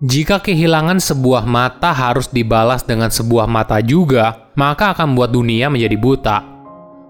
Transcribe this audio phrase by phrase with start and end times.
[0.00, 5.92] Jika kehilangan sebuah mata harus dibalas dengan sebuah mata juga, maka akan membuat dunia menjadi
[6.00, 6.40] buta.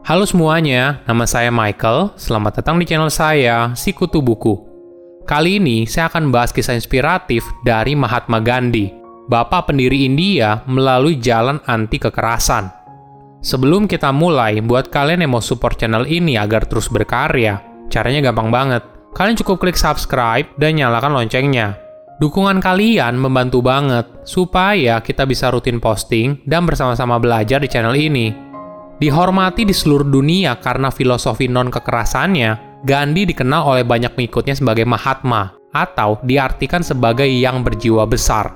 [0.03, 2.19] Halo semuanya, nama saya Michael.
[2.19, 4.59] Selamat datang di channel saya, Sikutu Buku.
[5.23, 8.91] Kali ini saya akan bahas kisah inspiratif dari Mahatma Gandhi,
[9.31, 12.75] bapak pendiri India melalui jalan anti kekerasan.
[13.39, 18.51] Sebelum kita mulai, buat kalian yang mau support channel ini agar terus berkarya, caranya gampang
[18.51, 18.83] banget
[19.15, 21.90] kalian cukup klik subscribe dan nyalakan loncengnya.
[22.21, 28.29] Dukungan kalian membantu banget supaya kita bisa rutin posting dan bersama-sama belajar di channel ini.
[29.01, 36.21] Dihormati di seluruh dunia karena filosofi non-kekerasannya, Gandhi dikenal oleh banyak pengikutnya sebagai Mahatma, atau
[36.21, 38.53] diartikan sebagai yang berjiwa besar.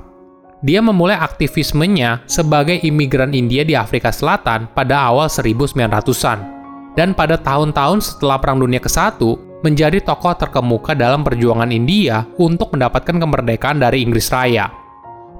[0.60, 6.52] Dia memulai aktivismenya sebagai imigran India di Afrika Selatan pada awal 1900-an.
[6.92, 9.24] Dan pada tahun-tahun setelah Perang Dunia ke-1,
[9.64, 14.69] menjadi tokoh terkemuka dalam perjuangan India untuk mendapatkan kemerdekaan dari Inggris Raya.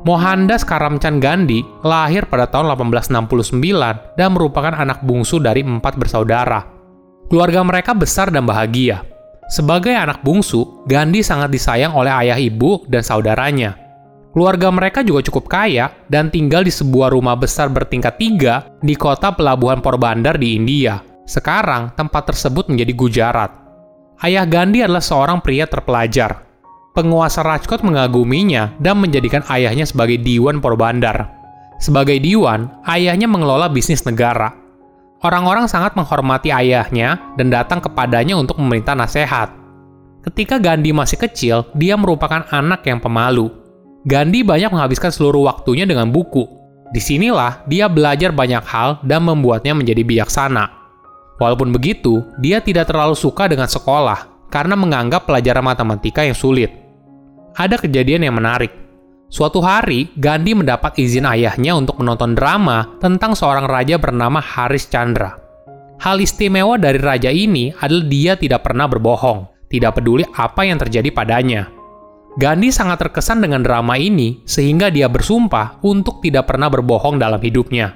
[0.05, 6.65] Mohandas Karamchand Gandhi lahir pada tahun 1869 dan merupakan anak bungsu dari empat bersaudara.
[7.29, 9.01] Keluarga mereka besar dan bahagia.
[9.49, 13.77] Sebagai anak bungsu, Gandhi sangat disayang oleh ayah ibu dan saudaranya.
[14.37, 19.33] Keluarga mereka juga cukup kaya dan tinggal di sebuah rumah besar bertingkat tiga di kota
[19.33, 21.01] pelabuhan Porbandar di India.
[21.25, 23.64] Sekarang, tempat tersebut menjadi Gujarat.
[24.23, 26.47] Ayah Gandhi adalah seorang pria terpelajar.
[26.95, 31.27] Penguasa Rajkot mengaguminya dan menjadikan ayahnya sebagai Diwan Porbandar.
[31.83, 34.55] Sebagai Diwan, ayahnya mengelola bisnis negara.
[35.19, 39.51] Orang-orang sangat menghormati ayahnya dan datang kepadanya untuk meminta nasihat.
[40.23, 43.51] Ketika Gandhi masih kecil, dia merupakan anak yang pemalu.
[44.07, 46.47] Gandhi banyak menghabiskan seluruh waktunya dengan buku.
[46.95, 50.84] Di sinilah dia belajar banyak hal dan membuatnya menjadi bijaksana.
[51.39, 56.71] Walaupun begitu, dia tidak terlalu suka dengan sekolah karena menganggap pelajaran matematika yang sulit.
[57.59, 58.71] Ada kejadian yang menarik.
[59.27, 65.35] Suatu hari, Gandhi mendapat izin ayahnya untuk menonton drama tentang seorang raja bernama Haris Chandra.
[65.99, 71.11] Hal istimewa dari raja ini adalah dia tidak pernah berbohong, tidak peduli apa yang terjadi
[71.11, 71.67] padanya.
[72.35, 77.95] Gandhi sangat terkesan dengan drama ini sehingga dia bersumpah untuk tidak pernah berbohong dalam hidupnya.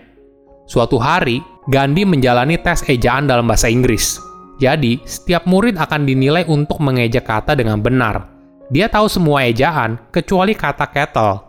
[0.70, 4.16] Suatu hari, Gandhi menjalani tes ejaan dalam bahasa Inggris.
[4.56, 8.24] Jadi, setiap murid akan dinilai untuk mengejak kata dengan benar.
[8.72, 11.44] Dia tahu semua ejaan, kecuali kata kettle.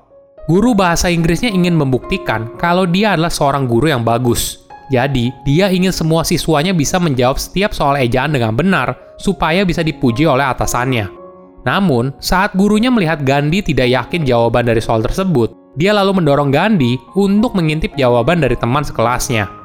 [0.51, 4.67] Guru bahasa Inggrisnya ingin membuktikan kalau dia adalah seorang guru yang bagus.
[4.91, 10.27] Jadi, dia ingin semua siswanya bisa menjawab setiap soal ejaan dengan benar, supaya bisa dipuji
[10.27, 11.07] oleh atasannya.
[11.63, 16.99] Namun, saat gurunya melihat Gandhi tidak yakin jawaban dari soal tersebut, dia lalu mendorong Gandhi
[17.15, 19.58] untuk mengintip jawaban dari teman sekelasnya.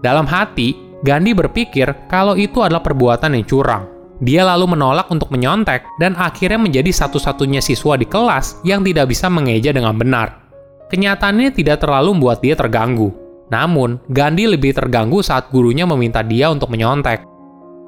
[0.00, 3.84] Dalam hati, Gandhi berpikir kalau itu adalah perbuatan yang curang.
[4.20, 9.32] Dia lalu menolak untuk menyontek dan akhirnya menjadi satu-satunya siswa di kelas yang tidak bisa
[9.32, 10.44] mengeja dengan benar.
[10.92, 13.12] Kenyataannya tidak terlalu membuat dia terganggu.
[13.48, 17.24] Namun, Gandhi lebih terganggu saat gurunya meminta dia untuk menyontek.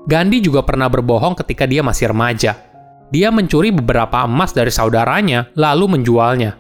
[0.09, 2.57] Gandhi juga pernah berbohong ketika dia masih remaja.
[3.13, 6.57] Dia mencuri beberapa emas dari saudaranya lalu menjualnya.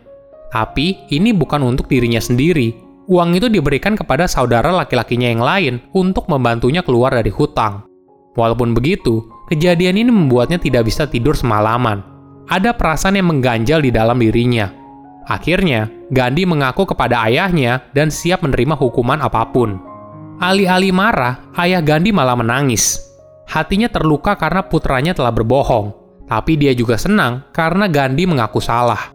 [0.52, 2.76] Tapi ini bukan untuk dirinya sendiri,
[3.10, 7.82] Uang itu diberikan kepada saudara laki-lakinya yang lain untuk membantunya keluar dari hutang.
[8.38, 12.00] Walaupun begitu, kejadian ini membuatnya tidak bisa tidur semalaman.
[12.46, 14.70] Ada perasaan yang mengganjal di dalam dirinya.
[15.26, 19.78] Akhirnya, Gandhi mengaku kepada ayahnya dan siap menerima hukuman apa pun.
[20.42, 22.98] Alih-alih marah, ayah Gandhi malah menangis.
[23.46, 25.94] Hatinya terluka karena putranya telah berbohong,
[26.26, 29.14] tapi dia juga senang karena Gandhi mengaku salah.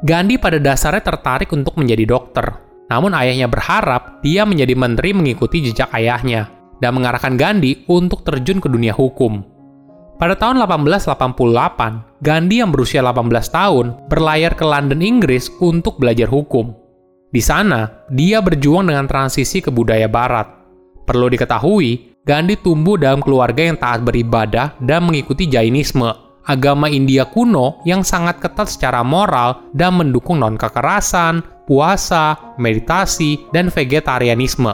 [0.00, 5.88] Gandhi pada dasarnya tertarik untuk menjadi dokter, namun ayahnya berharap dia menjadi menteri mengikuti jejak
[5.96, 6.52] ayahnya
[6.84, 9.40] dan mengarahkan Gandhi untuk terjun ke dunia hukum.
[10.20, 16.76] Pada tahun 1888, Gandhi yang berusia 18 tahun berlayar ke London, Inggris untuk belajar hukum.
[17.32, 20.52] Di sana, dia berjuang dengan transisi ke budaya barat.
[21.08, 26.12] Perlu diketahui, Gandhi tumbuh dalam keluarga yang taat beribadah dan mengikuti Jainisme,
[26.46, 34.72] agama India kuno yang sangat ketat secara moral dan mendukung non-kekerasan, puasa, meditasi, dan vegetarianisme.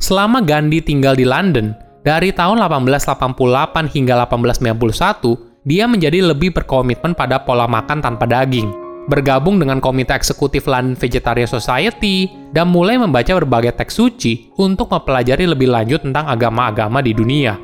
[0.00, 7.44] Selama Gandhi tinggal di London, dari tahun 1888 hingga 1891, dia menjadi lebih berkomitmen pada
[7.44, 8.72] pola makan tanpa daging,
[9.12, 15.44] bergabung dengan Komite Eksekutif London Vegetarian Society, dan mulai membaca berbagai teks suci untuk mempelajari
[15.44, 17.60] lebih lanjut tentang agama-agama di dunia.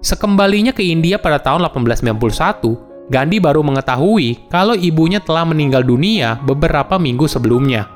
[0.00, 7.00] Sekembalinya ke India pada tahun 1891, Gandhi baru mengetahui kalau ibunya telah meninggal dunia beberapa
[7.00, 7.88] minggu sebelumnya.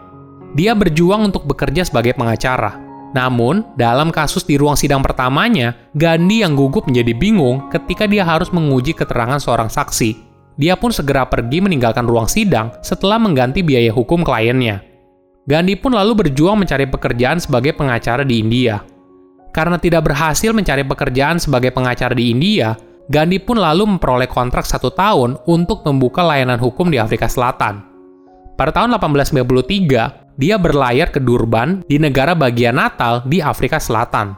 [0.56, 2.80] Dia berjuang untuk bekerja sebagai pengacara.
[3.12, 8.48] Namun, dalam kasus di ruang sidang pertamanya, Gandhi yang gugup menjadi bingung ketika dia harus
[8.48, 10.32] menguji keterangan seorang saksi.
[10.52, 14.84] dia pun segera pergi meninggalkan ruang sidang setelah mengganti biaya hukum kliennya.
[15.48, 18.84] Gandhi pun lalu berjuang mencari pekerjaan sebagai pengacara di India.
[19.48, 22.76] Karena tidak berhasil mencari pekerjaan sebagai pengacara di India,
[23.12, 27.84] Gandhi pun lalu memperoleh kontrak satu tahun untuk membuka layanan hukum di Afrika Selatan.
[28.56, 34.32] Pada tahun 1893, dia berlayar ke Durban di negara bagian Natal di Afrika Selatan.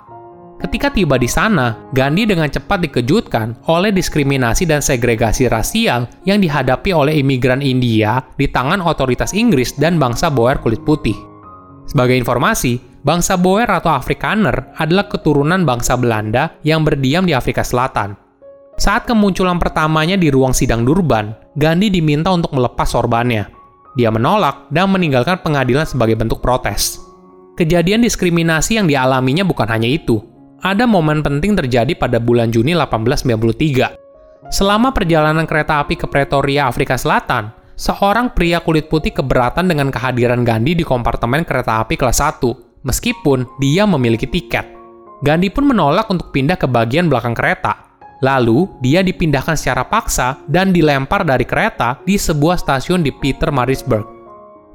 [0.58, 6.90] Ketika tiba di sana, Gandhi dengan cepat dikejutkan oleh diskriminasi dan segregasi rasial yang dihadapi
[6.90, 11.14] oleh imigran India di tangan otoritas Inggris dan bangsa Boer kulit putih.
[11.86, 18.23] Sebagai informasi, bangsa Boer atau Afrikaner adalah keturunan bangsa Belanda yang berdiam di Afrika Selatan.
[18.74, 23.46] Saat kemunculan pertamanya di ruang sidang Durban, Gandhi diminta untuk melepas sorbannya.
[23.94, 26.98] Dia menolak dan meninggalkan pengadilan sebagai bentuk protes.
[27.54, 30.18] Kejadian diskriminasi yang dialaminya bukan hanya itu,
[30.58, 34.50] ada momen penting terjadi pada bulan Juni 1893.
[34.50, 40.42] Selama perjalanan kereta api ke Pretoria, Afrika Selatan, seorang pria kulit putih keberatan dengan kehadiran
[40.42, 44.66] Gandhi di kompartemen kereta api kelas 1, meskipun dia memiliki tiket.
[45.22, 47.93] Gandhi pun menolak untuk pindah ke bagian belakang kereta.
[48.22, 54.06] Lalu, dia dipindahkan secara paksa dan dilempar dari kereta di sebuah stasiun di Peter Marisburg.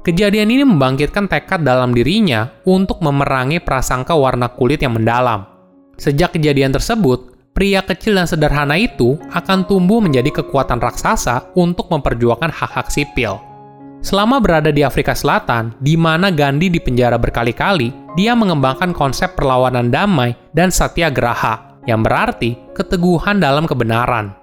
[0.00, 5.44] Kejadian ini membangkitkan tekad dalam dirinya untuk memerangi prasangka warna kulit yang mendalam.
[6.00, 12.48] Sejak kejadian tersebut, pria kecil dan sederhana itu akan tumbuh menjadi kekuatan raksasa untuk memperjuangkan
[12.48, 13.36] hak-hak sipil.
[14.00, 20.32] Selama berada di Afrika Selatan, di mana Gandhi dipenjara berkali-kali, dia mengembangkan konsep perlawanan damai
[20.56, 24.34] dan satyagraha, yang berarti keteguhan dalam kebenaran.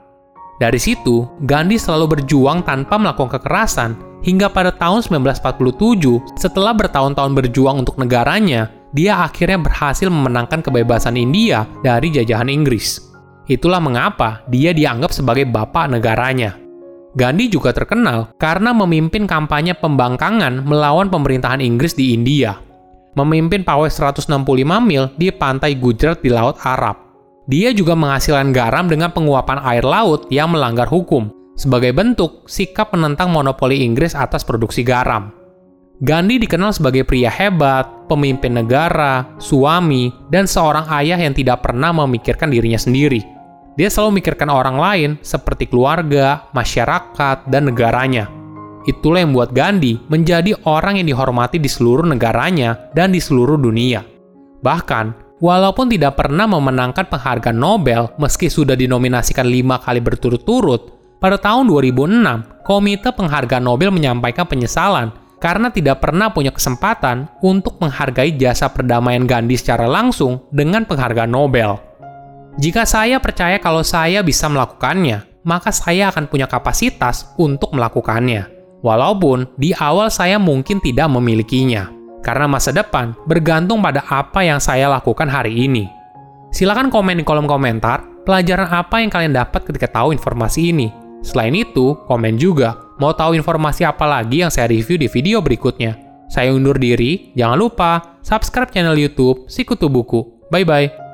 [0.57, 3.91] Dari situ, Gandhi selalu berjuang tanpa melakukan kekerasan
[4.25, 11.69] hingga pada tahun 1947, setelah bertahun-tahun berjuang untuk negaranya, dia akhirnya berhasil memenangkan kebebasan India
[11.85, 12.97] dari jajahan Inggris.
[13.45, 16.57] Itulah mengapa dia dianggap sebagai bapak negaranya.
[17.15, 22.59] Gandhi juga terkenal karena memimpin kampanye pembangkangan melawan pemerintahan Inggris di India.
[23.17, 24.29] Memimpin pawai 165
[24.85, 27.06] mil di pantai Gujarat di Laut Arab.
[27.47, 33.31] Dia juga menghasilkan garam dengan penguapan air laut yang melanggar hukum, sebagai bentuk sikap menentang
[33.31, 35.31] monopoli Inggris atas produksi garam.
[36.03, 42.51] Gandhi dikenal sebagai pria hebat, pemimpin negara, suami, dan seorang ayah yang tidak pernah memikirkan
[42.51, 43.23] dirinya sendiri.
[43.79, 48.29] Dia selalu memikirkan orang lain seperti keluarga, masyarakat, dan negaranya.
[48.85, 54.05] Itulah yang membuat Gandhi menjadi orang yang dihormati di seluruh negaranya dan di seluruh dunia.
[54.61, 61.65] Bahkan, walaupun tidak pernah memenangkan penghargaan Nobel meski sudah dinominasikan lima kali berturut-turut, pada tahun
[61.65, 65.09] 2006, Komite Penghargaan Nobel menyampaikan penyesalan
[65.41, 71.77] karena tidak pernah punya kesempatan untuk menghargai jasa perdamaian Gandhi secara langsung dengan penghargaan Nobel.
[72.57, 78.49] Jika saya percaya kalau saya bisa melakukannya, maka saya akan punya kapasitas untuk melakukannya.
[78.85, 81.89] Walaupun di awal saya mungkin tidak memilikinya,
[82.27, 85.87] karena masa depan bergantung pada apa yang saya lakukan hari ini.
[86.51, 90.91] Silahkan komen di kolom komentar pelajaran apa yang kalian dapat ketika tahu informasi ini.
[91.23, 95.93] Selain itu, komen juga Mau tahu informasi apa lagi yang saya review di video berikutnya?
[96.27, 100.49] Saya undur diri, jangan lupa subscribe channel YouTube Sikutu Buku.
[100.49, 101.06] Bye bye.